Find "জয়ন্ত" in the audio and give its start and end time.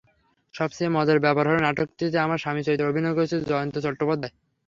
3.49-3.75